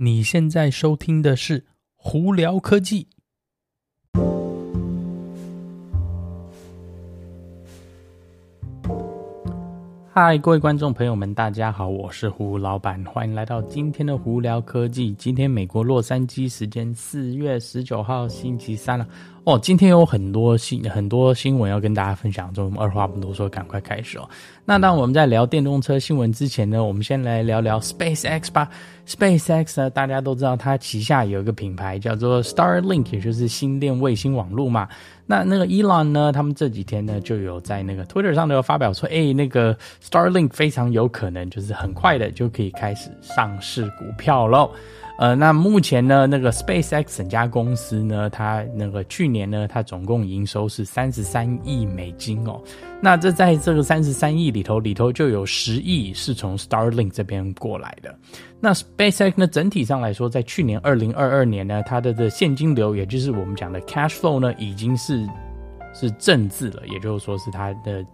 [0.00, 1.58] 你现在收听的是
[1.96, 3.08] 《胡聊科技》。
[10.08, 15.10] 嗨，各位观众朋友们，大家好，我是胡老板，欢迎来到今天的《胡聊科技》。
[15.16, 19.04] 今天美国洛杉矶时间四月十九号星期三了。
[19.48, 24.28] 哦，今天有很多新很多新闻要跟大家分享，所以我们二话不多说，赶快开始哦。
[24.66, 28.68] 那当我们在聊电动车新闻之前呢，我们先来聊聊 SpaceX 吧。
[29.06, 34.86] SpaceX 呢，大家都知道它旗下有一个品牌叫做 Starlink，也就是星链卫星网络嘛。
[35.24, 44.70] 那那个 Elon 呢，他们这几天呢就有在那个 Twitter 上都有发表说，哎，那个 Starlink 非常有可能就是很快的就可以开始上市股票喽。
[45.18, 52.62] 呃，那目前呢，那个 SpaceX 整家公司呢，它那个去年呢，它总共营收是三十三亿美金哦。
[53.00, 58.16] 那这在这个三十三亿里头，里头就有十亿是从 Starlink 这边过来的。
[58.60, 65.26] 那 SpaceX 呢，整体上来说，在去年二零二二年呢，它的的现金流，也就是我们讲的 cash flow 呢，已经是
[65.92, 68.06] 是正字了，也就是说是它的。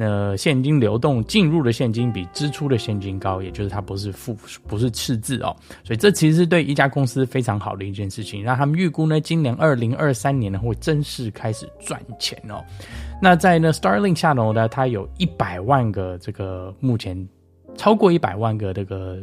[0.00, 4.32] 那，现金流动进入的现金比支出的现金高，也就是它不是负，
[4.68, 8.40] 不是赤字哦，所以这其实是对一家公司非常好的一件事情。
[8.40, 12.64] 让他们预估呢，今年二零二三年呢会正式开始赚钱哦。
[13.20, 17.28] 那在呢 Starlink 下头呢，它有一百万个这个目前
[17.76, 19.18] 超过一百万个这个。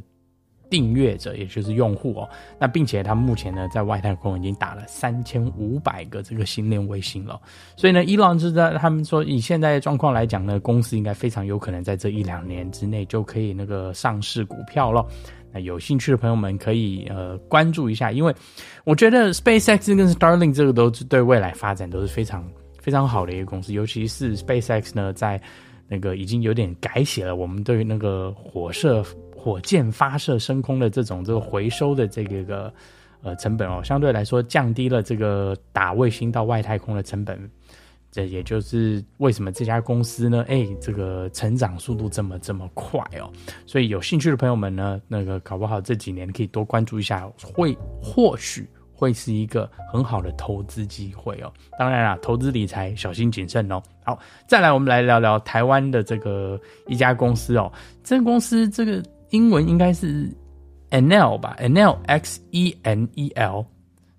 [0.70, 7.40] 订阅者，也就是用户哦，那并且他目前呢，在外太空已经打了三千五百个这个星链卫星了，
[7.76, 15.06] 所以呢，伊朗是在他们说，以现在的状况来讲呢，公司应该非常有可能在这一两年之内就可以那个上市股票了。
[15.54, 18.36] 那有兴趣的朋友们可以呃关注一下，因为
[18.84, 22.46] 我觉得 SpaceX 跟 Starlink 这个都是对未来发展都是非常
[22.82, 25.42] 非常好的一个公司，尤其是 SpaceX 呢，在
[25.88, 29.06] 那个已经有点改写了我们对于那个火射。
[29.46, 32.74] 火箭发射升空的这种这个回收的这个个
[33.22, 37.40] 呃成本哦，相对来说降低了这个打卫星到外太空的成本，
[38.12, 43.32] 这也就是为什么这家公司呢，哎，这个成长速度这么这么快哦。
[43.68, 51.54] 所以有兴趣的朋友们呢，那个搞不好这几年可以多关注一下，会或许会是一个很好的投资机会哦。
[51.78, 53.80] 当然啦，投资理财小心谨慎哦。
[54.04, 54.18] 好，
[54.48, 57.72] 再来我们来聊聊台湾的这个一家公司哦，
[58.04, 59.04] 这个公司这个。
[59.36, 60.32] 英文应该是
[60.92, 63.66] N L 吧 N L X E N E L，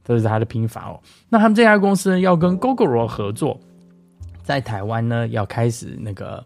[0.05, 1.01] 这是它的拼法哦。
[1.31, 3.59] 那他们这家公司呢，要跟 Gogoro 合作，
[4.43, 6.45] 在台湾呢要开始那个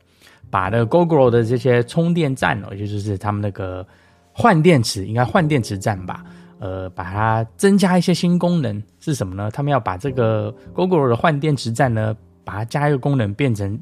[0.50, 3.84] 把那个 Gogoro 的这些充电站哦，也就是他们那个
[4.32, 6.24] 换电池，应该换电池站吧，
[6.60, 9.50] 呃，把它增加一些新功能是什么呢？
[9.50, 13.76] 他们要把这个 Gogoro 的换电池站呢，把它加一个功能变成。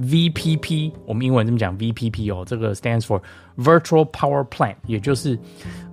[0.00, 3.20] VPP，我们英文这么讲 VPP 哦，这个 stands for
[3.56, 5.38] Virtual Power Plant，也就是，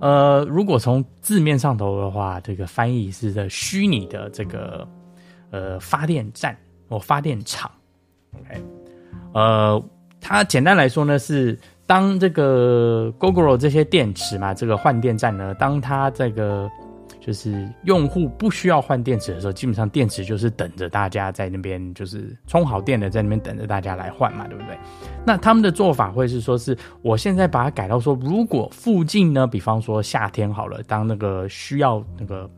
[0.00, 4.86] 呃，如果从字面上头的话，这个翻译是的虚拟的这个
[5.50, 6.56] 呃发电站
[6.88, 7.70] 或发电厂。
[8.34, 8.62] OK，
[9.32, 9.82] 呃，
[10.20, 16.70] 它简单来说呢，是当这个 Google 这些电池嘛，这个换电站呢，当它这个。
[17.26, 24.78] 就是用户不需要换电池的时候，基本上电池就是等着大家在那边，就是充好电的在那边等着大家来换嘛，对不对？
[25.24, 32.48] 那他们的做法会是说，是我现在把它改到说，如果附近呢，比方说夏天好了，当那个需要那个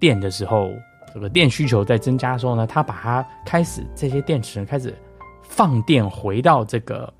[0.00, 0.68] 电的时候，
[1.14, 4.92] 这个电需求在增加的时候呢，他把它开始这些电池开始
[5.40, 7.12] 放电回到这个。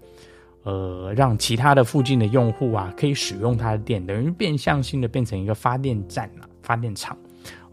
[0.63, 7.17] 呃，让其他的附近的用户啊，可以使用它的电，等于变相性的变成一个发电站了，发电厂。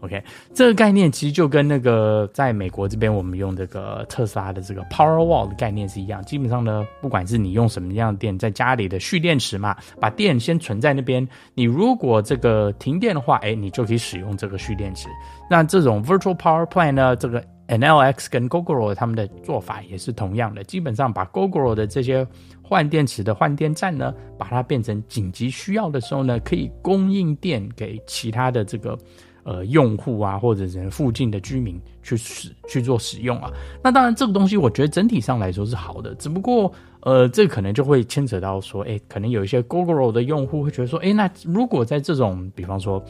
[0.00, 0.20] OK，
[0.54, 6.20] 这个概念其实就跟那个在美国这边我们用这个特斯拉的这个 Powerwall 的概念是一样。
[6.24, 11.26] 基本上呢，不管是你用什么样的电，在家里的蓄电池嘛，把电先存在那边。
[11.54, 15.08] 你如果这个停电的话，哎，你就可以使用这个蓄电池。
[15.48, 22.26] 那这种 Virtual Power Plan 呢，这个 NLX 跟 Gogoro 他们的做法也是同样的，基本上把 Google 的这些
[22.68, 28.98] 换电池的换电站呢，把它变成紧急需要的时候呢，可以供应电给其他的这个
[29.44, 33.50] 呃用户啊，或者是附近的居民去使去做使用啊。
[33.82, 36.70] 那当然这个东西我觉得整体上来说是好的，只不过
[37.00, 43.02] 呃这可能就会牵扯到说，哎，可能有一些 Gogoro 的用户会觉得说，哎，那如果在这种比方说。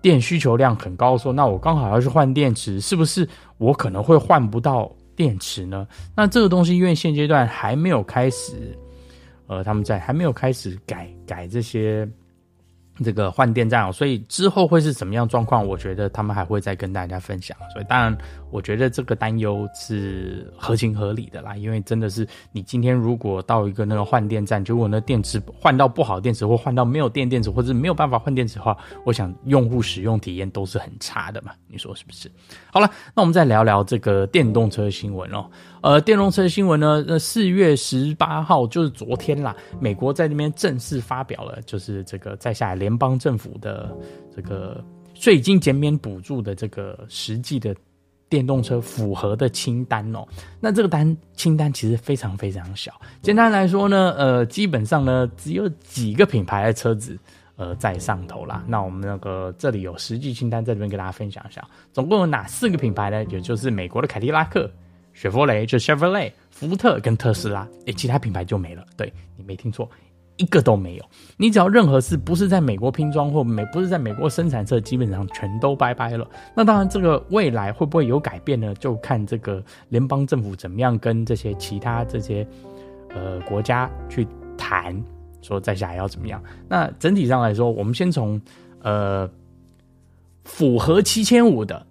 [0.00, 5.84] 电需求量很高，的时候那我刚好要去换电池，是不是我可能会换不到电池呢？
[6.14, 8.78] 那这个东西因为现阶段还没有开始，
[9.48, 12.08] 呃，他们在还没有开始改改这些
[13.04, 15.66] 这个换电站哦，所以之后会是什么样状况？
[15.66, 17.56] 我觉得他们还会再跟大家分享。
[17.72, 18.16] 所以当然，
[18.50, 32.30] 我觉得这个担忧是合情合理的啦，因为真的是你今天如果到一个那个换电站，结果那电池换到不好电池，或换到没有电电池，或者没有办法换电池的话，我想用户使用体验都是很差的嘛，你说是不是？
[32.72, 35.48] 好了，那我们再聊聊这个电动车新闻哦。
[35.80, 43.94] 呃，电动车新闻呢，呃，四月十八号就是昨天啦，美国在那边正式发表了，就是这个在下来联邦政府的
[44.34, 44.82] 这个
[45.12, 47.76] 税金减免补助的这个实际的
[48.30, 50.26] 电动车符合的清单哦。
[50.58, 57.18] 那这个单清单其实非常非常小，简单来说呢，呃，基本上呢只有几个品牌的车子
[57.56, 58.64] 呃在上头啦。
[58.66, 61.62] 那我们那个这里有实际清单在这边跟大家分享一下，
[61.92, 63.22] 总共有哪四个品牌呢？
[63.24, 64.70] 也就是美国的凯迪拉克。
[65.14, 68.86] 雪佛雷就 Chevrolet、福特跟特斯拉，诶，其他品牌就没了。
[68.96, 69.90] 对，你没听错，
[70.38, 71.04] 一个都没有。
[71.36, 76.26] 你只要任何是不是在美国拼装或美不是在美国生产车，基本上全都拜拜了。
[76.56, 78.74] 那当然，这个未来会不会有改变呢？
[78.76, 82.46] 就看这个联邦政府怎么样跟这些其他这些
[83.14, 84.26] 呃国家去
[84.56, 85.00] 谈，
[85.42, 86.42] 说在下要怎么样。
[86.68, 88.40] 那整体上来说，我们先从
[88.82, 89.28] 呃
[90.44, 91.84] 符合七千五的。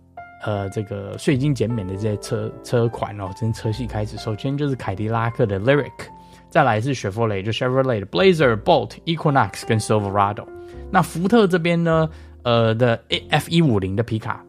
[0.43, 5.91] 呃，这个税金减免的这些车车款哦，从车系开始，首先就是凯迪拉克的 Lyric
[6.49, 10.45] 再来是雪佛雷，就 Chevrolet 的 Blazer、Bolt、Equinox 跟 Silverado。
[10.91, 12.09] 那福特这边呢，
[12.43, 12.99] 呃的
[13.29, 14.43] F 一五零的皮卡，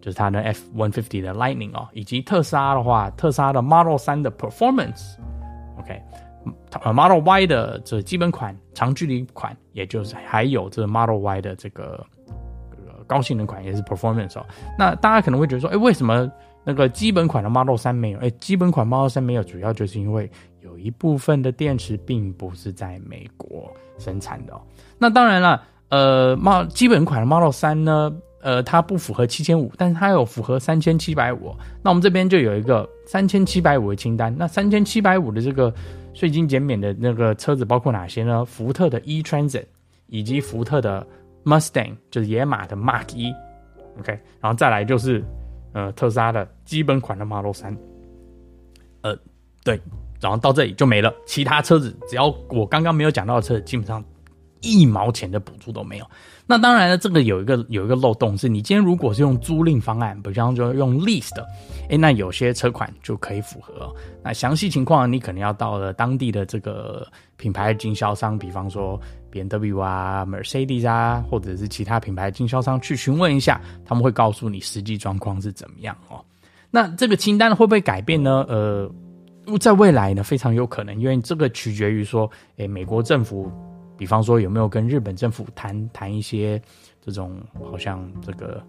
[0.00, 6.02] 就是它的 F one fifty 的 Lightning 哦，以及特斯拉的话，特斯拉的 Model 三的 Performance，OK，
[6.82, 12.04] 呃 Model Y 的这基本款长距离款，也就是还有这 Model Y 的这个。
[13.06, 14.46] 高性能款也是 performance 哦，
[14.78, 16.30] 那大家可能会觉得说，哎，为什么
[16.64, 18.18] 那个基本款的 Model 3没有？
[18.18, 20.30] 哎，基本款 Model 3没有，主要就是因为
[20.60, 24.60] 有一部分的电池并不是在美国生产的哦。
[24.98, 31.54] 那当然了，呃猫基本款的 Model 3呢，呃，它不符合七千五，但是它有符合三千七百五。
[31.82, 34.34] 那我们这边就有一个三千七百五的清单。
[34.36, 35.72] 那三千七百五的这个
[36.14, 38.44] 税金减免的那个车子包括哪些呢？
[38.44, 39.64] 福特的 E-Transit
[40.06, 41.06] 以及福特的。
[41.42, 43.34] Mustang 就是野马的 Mark 一
[43.98, 45.24] ，OK，然后再来就是
[45.72, 47.76] 呃特斯拉的基本款的 Model 三，
[49.02, 49.16] 呃
[49.64, 49.80] 对，
[50.20, 51.12] 然后到这里就没了。
[51.26, 54.02] 其他车子只要我刚刚没有讲到的车子，基本上
[54.60, 56.06] 一毛钱的补助都没有。
[56.46, 61.46] 那当然了，这个有一个有一个漏洞是，你今天如果是用租赁方案，比方说用 lease 的，
[61.88, 63.94] 诶，那有些车款就可以符合。
[64.22, 76.20] 那详细情况你可能要到了当地的这个品牌经销商，比方说 BMW 啊、Mercedes 啊，或者是其他品牌经销商去询问一下，他们会告诉你实际状况是怎么样哦。
[76.68, 78.44] 那这个清单会不会改变呢？
[78.48, 78.90] 呃，
[79.60, 83.48] 在未来呢，非常有可能，因为这个取决于说，诶，美国政府。
[84.00, 86.58] 比方说，有没有跟日本政府谈谈一些
[87.04, 87.38] 这种
[87.70, 88.62] 好像这个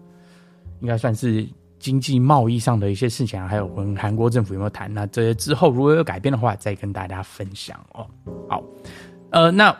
[0.80, 1.48] 应该算是
[1.78, 3.48] 经济贸易上的一些事情啊？
[3.48, 4.92] 还有跟韩国政府有没有谈？
[4.92, 8.06] 那这些之后如果有改变的话，再跟大家分享哦。
[8.46, 8.62] 好，
[9.30, 9.74] 呃，那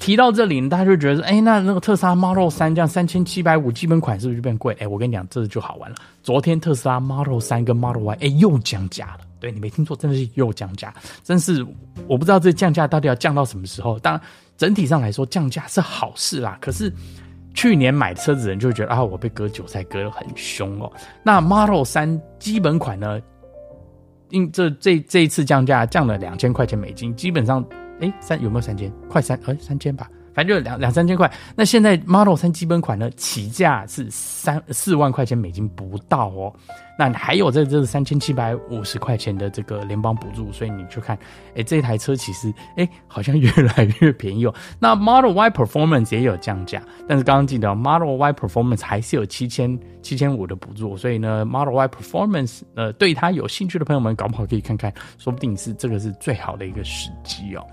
[0.00, 4.76] 提到这里，大家就觉得，哎，那那个特斯拉 Model 3这样三千七百五基本款是不是就变贵？
[4.80, 5.96] 哎，我跟你讲，这就好玩了。
[6.20, 9.20] 昨天特斯拉 Model 3跟 Model Y 哎又降价了。
[9.40, 10.94] 对，你没听错，真的是又降价，
[11.24, 11.66] 真是
[12.06, 13.98] 我不知道这降价到底要降到什么时候。
[13.98, 14.20] 当然，
[14.56, 16.58] 整体上来说降价是好事啦。
[16.60, 16.92] 可是
[17.54, 20.92] 去年买车子人就会觉得啊，我被割韭菜割得很凶哦。
[21.22, 23.18] 那 Model 3基本款呢，
[24.28, 27.64] 因这这这一次降价降了两千块钱美金，基本上
[28.00, 28.92] 哎三有没有三千？
[29.08, 30.08] 快三哎三千吧。
[30.32, 36.52] 反正就两两三千块，那现在 Model 3基本款呢，起价是三四万块钱美金不到哦。
[36.98, 41.18] 那还有这这三千七百五十块钱的这个联邦补助，所以你去看，
[41.56, 44.54] 哎，这台车其实哎好像越来越便宜哦。
[44.78, 57.66] 那 Model Y Performance 也有降价，但是刚刚记得 Model Y Performance 还是有七千七千五的补助，所以呢 Model Y Performance 呃对它有兴趣的朋友们，搞不好可以看看，说不定是这个是最好的一个时机哦。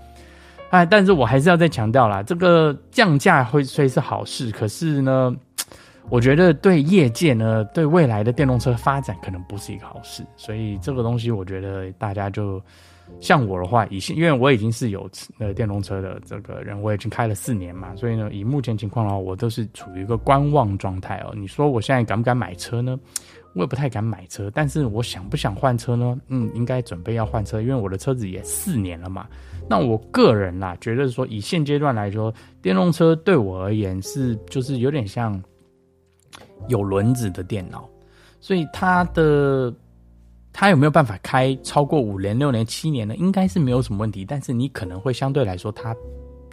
[0.70, 5.34] 哎，但是我还是要再强调啦，这个降价会虽是好事，可是呢，
[6.10, 10.22] 我觉得对业界呢，对未来的电动车发展可能不是一个好事。
[10.36, 12.60] 所以这个东西，我觉得大家就
[13.18, 15.08] 像我的话，以因为我已经是有
[15.38, 21.32] 呃电动车的这个人，我已经开了四年嘛，所以呢，以目前情况的话，我都是处于一个观望状态哦。
[21.34, 22.98] 你说我现在敢不敢买车呢？
[23.54, 26.18] 我也不太敢买车，但是我想不想换车呢？
[26.28, 29.26] 嗯，应该准备要换车，因为我的车子也四年了嘛。
[29.68, 35.42] 那我个人啦，觉得说以现阶段来说，电动车对我而言是就是有点像
[36.68, 37.88] 有轮子的电脑，
[38.40, 39.74] 所以它的
[40.52, 43.14] 它有没有办法开超过五年、六年、七年呢？
[43.16, 45.94] 应该是没有什么问题，但是你可能会相对来说它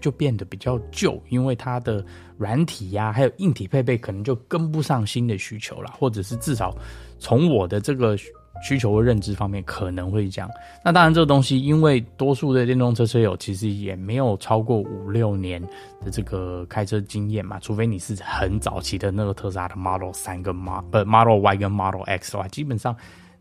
[0.06, 2.06] 就变得比较旧，因为它的
[2.38, 6.76] 软体呀、还有硬体配备可能就跟不上新的需求了，或者是至少
[7.18, 8.16] 从我的这个。
[8.64, 10.50] 需求和认知方面可能会这样，
[10.82, 15.62] 那当然这个东西，因为多数的电动车车友其实也没有超过五六年
[16.02, 22.96] 的这个开车经验嘛，除非你是很早期的那个特斯拉的 Model 3跟 Model Model Y 跟 Model X 的话，基本上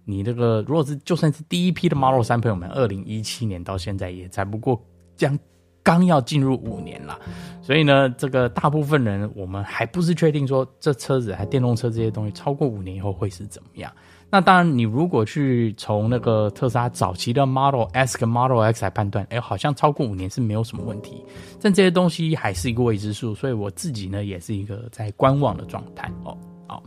[0.04, 5.38] 你这个如果是就算是第一批的 Model 3朋友们，二零一七年到现在也才不过将
[5.84, 7.16] 刚要进入五年了，
[7.62, 13.92] 所以呢，这个大部分人我们还不是确定说这车子还电动车这些东西超过五年以后会是怎么样。
[14.30, 21.22] 那当然，你如果去从那个特斯拉早期的 Model S 跟 Model X 来判断，哎，好像超过五年是没有什么问题。
[21.60, 26.36] 但这些东西还是一个未知数，所以我自己呢也是一个在观望的状态哦。
[26.66, 26.82] 好，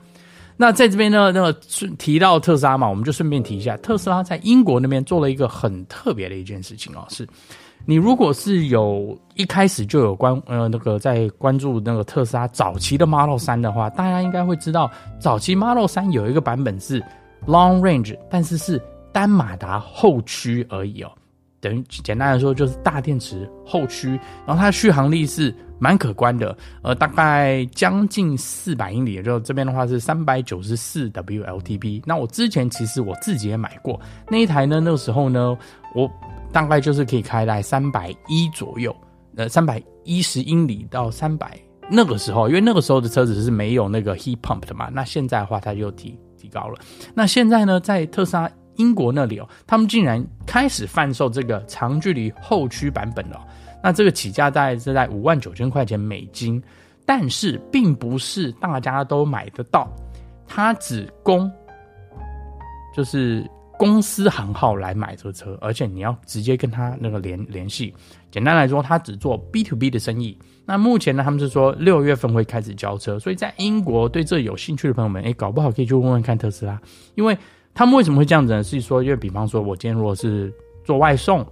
[0.57, 1.53] 那在这边呢，那个
[1.97, 7.25] 提到特斯拉嘛，我们就顺便提一下，特斯拉在英国那边做了一个很特别的一件事情哦，是
[7.87, 17.03] 你如果是有一开始就有关呃那个在关注那个特斯拉早期的 Model 3的话，大家应该会知道，早期 Model 3有一个版本是。
[17.45, 18.81] Long range，但是是
[19.13, 21.11] 单马达后驱而已哦，
[21.61, 24.09] 等于简单来说就是大电池后驱，
[24.45, 32.01] 然后它的续航力是蛮可观的，呃，大概将近四百英里，就这边的话是三百九十四 WLTP。
[32.07, 35.55] 那我之前其实我自己也买过那一台呢，那个时候呢，
[35.93, 36.09] 我
[36.51, 38.95] 大概就是可以开在三百一左右，
[39.35, 41.57] 呃，三百一十英里到三百。
[41.89, 46.17] 那个时候，因为那个时候的车子是没有那个 heat pump 的嘛，那现在的话它就提。
[46.39, 46.79] 提高了，
[47.15, 53.43] 那现在呢，在特斯拉英国那里哦，他们竟然开始贩售这个长距离后驱版本了。
[53.81, 56.61] 那这个起价大概是在五万九千块钱美金，
[57.07, 59.91] 但是并不是大家都买得到，
[60.45, 61.51] 它只供
[62.95, 63.43] 就是
[63.77, 67.93] 公司行号来买这个车，而且你要直接跟他那个联联系。
[68.31, 70.37] 简单来说，他只做 B to B 的生意。
[70.65, 76.79] 那目前呢，他们是说六月份会开始交车，所以在英国对这有兴趣的朋友们，哎，搞不好可以去问问看特斯拉，
[77.15, 77.37] 因为
[77.73, 78.63] 他们为什么会这样子呢？
[78.63, 80.53] 是说，因为比方说，我今天如果是
[80.83, 81.45] 做外送，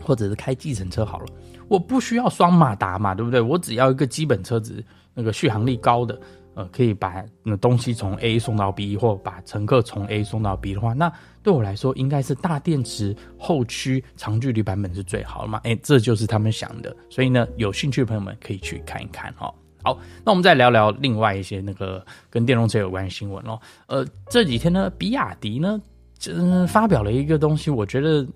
[0.00, 1.26] 或者是开计程车好了，
[1.68, 3.40] 我不需要双马达嘛，对不对？
[3.40, 4.82] 我只要一个基本车子，
[5.12, 6.18] 那个续航力高的。
[6.54, 11.10] 呃，可以把那东西从 A 送到 B，或把乘客从 A 送到 B 的话，那
[11.42, 15.60] 对我来说应该是大电池后驱长距离版本是最好的嘛？
[15.64, 16.94] 哎，这就是他们想的。
[17.08, 19.52] 所以呢，有兴趣的朋友们可以去看一看哈。
[19.82, 23.58] 好，那我们再聊聊另外一些那个跟电动车有关的新闻喽。
[23.86, 25.80] 呃，这几天呢，比亚迪呢，
[26.28, 28.26] 嗯，发表了一个东西，我觉得，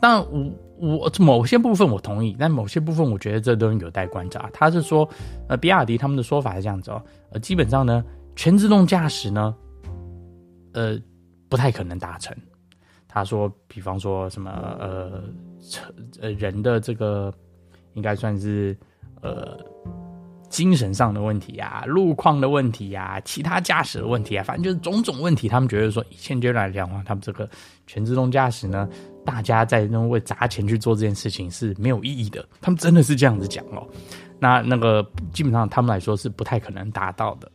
[0.00, 0.50] 当然我。
[0.78, 4.50] 我某些部分我同意，但某些部分我觉得这都有待观察。
[4.52, 5.08] 他是说，
[5.48, 8.04] 呃，比亚迪他们的说法是这样子哦，呃，基本上呢，
[8.36, 9.54] 全自动驾驶呢，
[10.72, 10.98] 呃，
[11.48, 12.36] 不太可能达成。
[13.06, 14.50] 他说，比方说什么，
[14.80, 15.22] 呃，
[15.60, 17.32] 车呃人的这个
[17.94, 18.76] 应该算是
[19.20, 19.58] 呃。
[20.54, 25.48] 精神上的问题啊，路况的问题啊，其他驾驶的问题啊，反正就是种种问题。
[25.48, 27.50] 他们觉得说，现阶段来讲的话，他们这个
[27.88, 28.88] 全自动驾驶呢，
[29.24, 32.46] 大家在那为砸钱去做这件事情是没有意义的。
[32.60, 33.84] 他们真的是这样子讲哦。
[34.38, 37.50] 那那个基本上他们来说是不太可能达到的。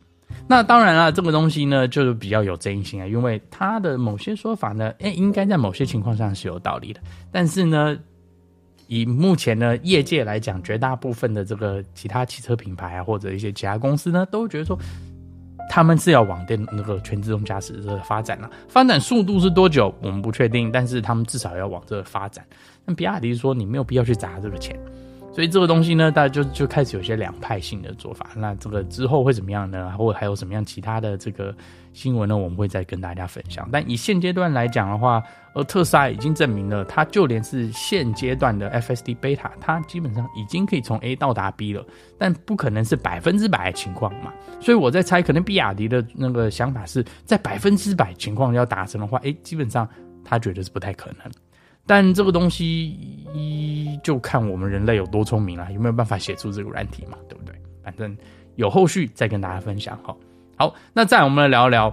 [0.45, 6.99] 那当然了，这个东西呢，就是比较有争议性啊，因为他的某些说法呢，诶，应该在某些情况上是有道理的，
[7.31, 7.97] 但是呢。
[8.89, 14.75] 以目前呢，业界来讲，绝大部分的这个其他汽车品牌啊，或者一些其他公司呢，都觉得说，
[15.69, 18.49] 他们是要往电那个全自动驾驶这个发展了。
[18.67, 22.43] 发展速度是多久，我们不确定，但是他们至少要往这个发展。
[22.83, 24.75] 那比亚迪说，你没有必要去砸这个钱。
[25.31, 28.31] 所以这个东西呢，大家就就开始有些两派性的做法。
[28.35, 29.93] 那这个之后会怎么样呢？
[29.97, 31.55] 或还有什么样其他的这个
[31.93, 32.35] 新闻呢？
[32.35, 33.69] 我们会再跟大家分享。
[33.71, 41.85] 但以现阶段来讲的话，而，特斯拉已经证明了，它就连是现阶段的 FSD Beta，它基本上已经可以从 A 到达 B 了。
[42.17, 44.33] 但不可能是百分之百的情况嘛。
[44.59, 49.87] 所以我在猜，可能比亚迪的那个想法是在百分之百情况要达成的话，哎，基本上
[50.25, 51.31] 他觉得是不太可能。
[51.89, 52.95] 但这个东西
[53.33, 57.17] 一就看我们人类有多聪明了，有没有办法写出这个软体嘛？
[57.27, 57.55] 对不对？
[57.83, 58.15] 反正
[58.57, 60.15] 有后续再跟大家分享哈。
[60.55, 61.91] 好，那再我们来聊一聊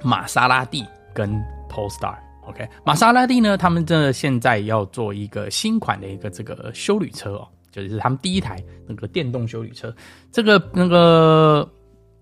[0.00, 1.28] 玛莎拉蒂跟
[1.68, 2.14] Polestar。
[2.46, 9.92] OK，玛莎拉蒂呢，他们这现在要做一个新款的一个这个休旅车哦，就是他们第一台那个电动休旅车。
[10.30, 11.68] 这个那个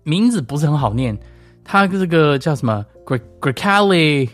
[0.01, 1.15] 名字不是很好念，
[1.63, 4.27] 它这个叫什么？Grecale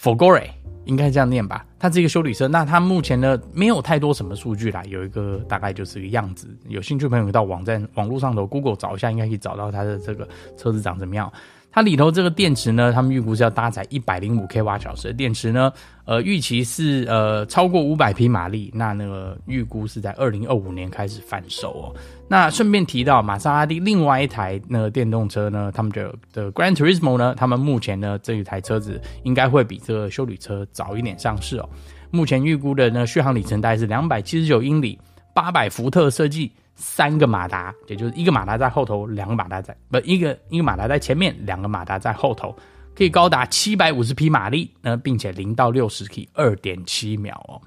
[0.00, 0.48] Folgore，
[0.84, 1.64] 应该这样念吧？
[1.78, 6.48] 它是一个修理车，那它目前呢没有太多什么数据啦，有一个大概就是个样子。
[6.68, 11.32] 有兴趣朋友到网站网络上头 Google 找一下，应该可以找到它的这个车子长怎么样。
[11.72, 15.72] 它里头这个电池呢，他们预估是要搭载一百零五 k 瓦小时的电池呢，
[16.04, 21.94] 呃，预期是呃超过五百匹马力，那那个预估是在二零二五年开始贩售哦。
[22.26, 31.68] 那顺便提到，玛莎拉蒂另外一台那个电动车呢，他们的的 Gran Turismo 呢，他们目前呢这一台车子应该会比这个休旅车早一点上市哦。
[32.10, 34.98] 目前预估的呢续航里程大概是两百七十九英里，
[35.32, 36.50] 八百伏特设计。
[36.80, 42.56] 三个马达，也就是一个马达在后头，两个马达在不一个一个马达在前面，两个马达在后头，
[42.96, 47.60] 可以高达七百五十匹马力，呃，并且零到六十可以二点七秒哦，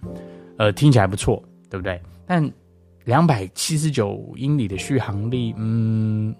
[0.57, 2.01] 呃，听起来不错，对不对？
[2.25, 2.51] 但
[3.03, 6.35] 两百七十九英里的续航力，嗯，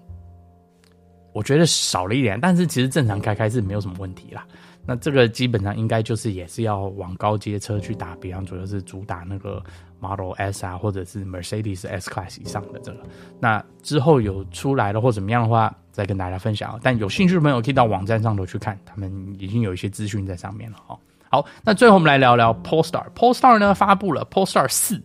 [1.32, 4.44] 我觉得少了一点，但是其实正常开开是没有什么问题啦。
[4.86, 9.62] 那这个基本上应该就是也是要往高阶车去打，比方主要是主打那个
[9.98, 12.98] Model S 啊，或者是 Mercedes S Class 以上的这个。
[13.40, 16.78] 那之后有出来了或怎么样的话，再跟大家分享。
[16.82, 20.98] 但有兴趣的朋友可以到网站上头去看，他们已经有一些资讯在上面了哈。
[21.30, 23.06] 好，那最后我们来聊聊 Polestar。
[23.14, 25.02] Polestar 呢发布了 Polestar 四，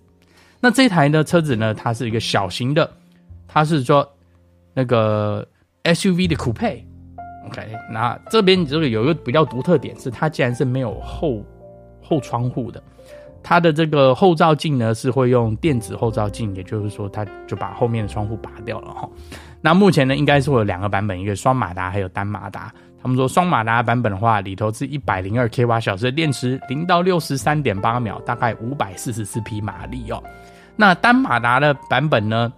[0.60, 2.92] 那这台呢车子呢，它是一个小型的，
[3.48, 4.06] 它是说
[4.74, 5.48] 那个
[5.84, 6.84] SUV 的 Coupe。
[7.48, 11.44] OK，那这边这个有一个比较独特点是，它竟然是没有后
[12.02, 12.84] 后窗户的，
[13.42, 19.10] 它的这个后照镜呢是会用电子后照镜，也就是说，它就把后面的窗户拔掉了哈。
[19.62, 22.72] 那目前呢，应该是会有两个版本，一个双马达，还有单马达。
[23.02, 30.22] 他们说双马达版本的话，里头是一百零二 k 瓦小时的电池，零到六十三点八秒，大概五百四十四匹马力哦。
[30.76, 32.52] 那单马达的版本呢，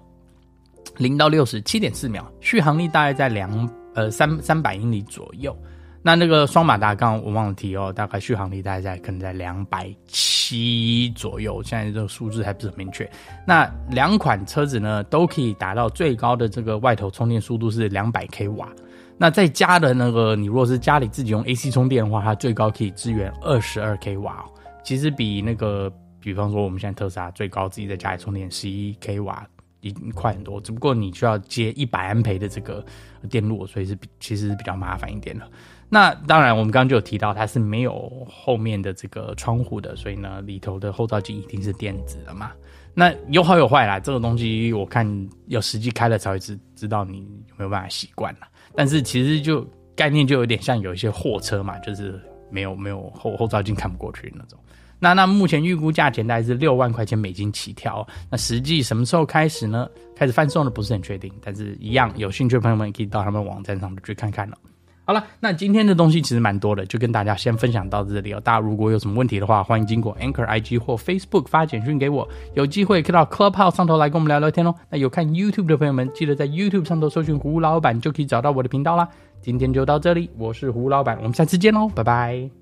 [0.97, 3.69] 零到六十七点四秒，续航力大概在两。
[3.93, 5.55] 呃，三三百英里左右。
[6.03, 11.61] 那那个双马达，刚刚我忘了提哦，大概续航力大概在可能在两百七左右。
[11.61, 13.07] 现在这个数字还不是很明确。
[13.45, 18.67] 那两款车子呢，都可以达到最高的这个外头充电速度是两百 k 瓦。
[19.15, 24.43] 那在家的那个，你如果是家里自己用 AC 充电的话，它最高可以支援二十二 k 瓦。
[24.83, 29.47] 其实比那个，比方说我们现在特斯拉最高自己在家里充电十一 k 瓦。
[29.81, 32.83] 已经快很多，只不过你需要接一百安培的这个
[33.29, 35.45] 电路，所以是比其实是比较麻烦一点的。
[35.89, 42.51] 那当然，我们刚刚就有提到它是没有后面的这个窗户的，所以呢，里头的后照镜一定是电子的嘛。
[42.93, 45.05] 那有好有坏啦，这个东西我看
[45.47, 48.47] 要实际开了才会知知道你有没有办法习惯了。
[48.73, 52.17] 但是其实就概念就有点像有一些货车嘛，就是
[52.51, 54.59] 没有没有后后照镜看不过去那种。
[54.99, 59.89] 那那目前预估价钱大概是六万块钱美金起跳，那实际什么时候开始呢？
[60.15, 60.69] 开始贩售呢？
[60.69, 64.55] 不是很确定，但是一样有兴趣的朋友们可以到他们网站上去看看了。
[65.03, 68.39] 好了，那今天的东西其实蛮多的，就跟大家先分享到这里哦。
[68.39, 74.73] 大家如果有什么问题的话，欢迎经过 Anchor IG 或 Facebook 发简讯给我，有机会可以到 Clubhouse 上头来跟我们聊聊天哦。
[74.91, 79.09] 那有看 YouTube 的朋友们，记得在 YouTube 上头搜寻胡老板，就可以找到我的频道啦。
[79.41, 82.60] 今天就到这里，我是胡老板，我们下次见喽，拜拜。